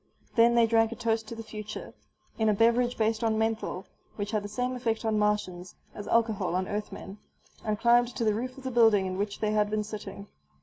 [0.33, 1.93] Then they drank a toast to the future
[2.39, 3.85] in a beverage based on menthol,
[4.15, 7.19] which had the same effect on Martians as alcohol on Earthmen
[7.63, 10.25] and climbed to the roof of the building in which they had been sitting.